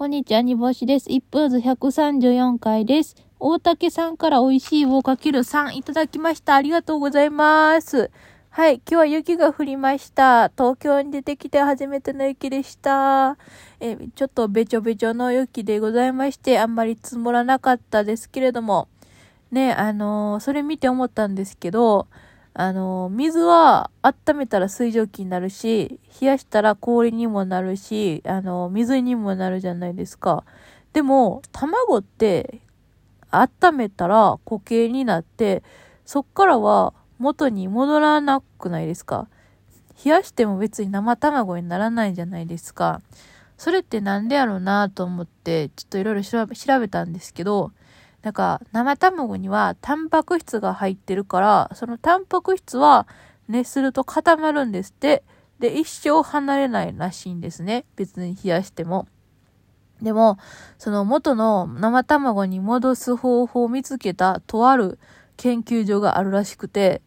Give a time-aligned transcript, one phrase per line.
[0.00, 1.10] こんにちは、煮干しです。
[1.10, 3.16] 1分ず134回です。
[3.38, 6.54] 大竹さんから美味しい棒かける3いただきました。
[6.54, 8.10] ありがとうございます。
[8.48, 10.48] はい、今日は雪が降りました。
[10.56, 13.36] 東京に出てきて初めての雪でした。
[13.78, 18.88] えちょっとべちょべちょの雪でございまして、あんまり積もらなかったですけれども、
[19.50, 22.06] ね、あのーそれ見て思ったんですけど、
[22.52, 30.44] あの、水は温めたら水蒸気になるし、冷やしたら氷にもなるし、あの、水にもなるじゃないですか。
[30.92, 32.60] でも、卵って
[33.30, 35.62] 温めたら固形になって、
[36.04, 39.28] そっからは元に戻らなくないですか
[40.04, 43.00] 冷やしても別に生卵にならないじゃないですか。
[43.58, 47.72] それってなんでやろうなと思って、ちょっといろいろ調べ調べたんですけど、
[48.22, 53.06] なんか生卵にはタンパク質が入ってるから、そのタンパク質は
[53.48, 55.22] 熱すると固まるんですって。
[55.58, 57.84] で、一生離れないらしいんですね。
[57.96, 59.06] 別に冷やしても。
[60.00, 60.38] でも、
[60.78, 64.98] その元の生卵に戻す方法を見つけたとある
[65.36, 67.02] 研究所があるらしくて、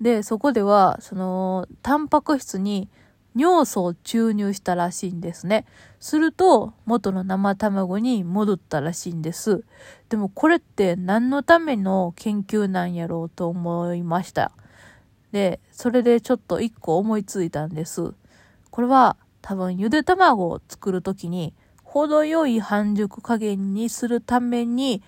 [0.00, 2.90] で、そこでは、その、タンパク質に
[3.36, 5.66] 尿素を注入したらしいんですね。
[6.00, 9.64] すると、元の生卵に戻ったらしいんです。
[10.08, 14.52] でもこれって何のための研究なんやろうと思いました。
[15.32, 18.14] で、それでちょっと一個思いついたんです。
[18.70, 25.02] これは多分ゆで卵を作るときに程よい半熟加減にするために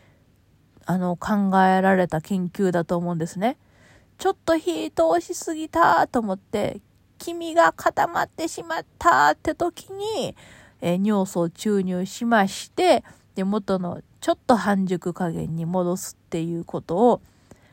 [0.86, 3.56] あの考えられた研究だと思うんですね。
[4.18, 6.80] ちょっと火通しすぎたと思って
[7.18, 10.34] 黄身が固まってしまったって時に、
[10.80, 17.20] えー尿素を注入しましてで元のちょっと半熟加減に戻すっていうことを、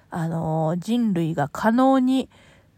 [0.10, 2.30] あのー人類が可能に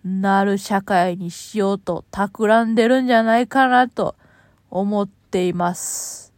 [0.04, 4.16] なる社会にしようと企んでるんじゃないかなと
[4.70, 6.34] 思っています。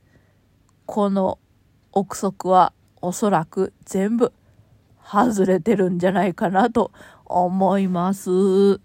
[0.86, 1.38] この
[1.92, 4.34] 憶測はおそらく全部
[5.04, 6.92] 外れてるんじゃないかなと
[7.26, 8.80] 思います。